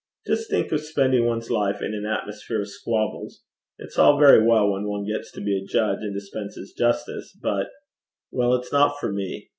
'Just 0.25 0.49
think 0.49 0.71
of 0.71 0.79
spending 0.81 1.27
one's 1.27 1.51
life 1.51 1.79
in 1.79 1.93
an 1.93 2.07
atmosphere 2.07 2.61
of 2.61 2.67
squabbles. 2.71 3.43
It's 3.77 3.99
all 3.99 4.17
very 4.17 4.43
well 4.43 4.71
when 4.71 4.87
one 4.87 5.05
gets 5.05 5.31
to 5.33 5.41
be 5.41 5.55
a 5.55 5.63
judge 5.63 5.99
and 6.01 6.11
dispense 6.11 6.57
justice; 6.73 7.37
but 7.39 7.67
well, 8.31 8.55
it's 8.55 8.71
not 8.73 8.97
for 8.99 9.13
me. 9.13 9.49